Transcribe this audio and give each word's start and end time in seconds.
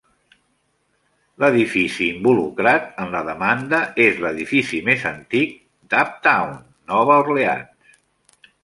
L'edifici 1.43 2.07
involucrat 2.13 2.89
en 3.05 3.13
la 3.17 3.23
demanda 3.29 3.83
és 4.09 4.25
l'edifici 4.25 4.83
més 4.91 5.07
antic 5.15 5.57
d'Uptown 5.93 6.61
Nova 6.95 7.25
Orleans. 7.29 7.99